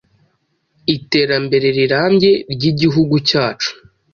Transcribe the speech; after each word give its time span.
terambere 1.11 1.67
rirambye 1.77 2.31
ry’igihugu 2.53 3.15
cyacu. 3.29 3.71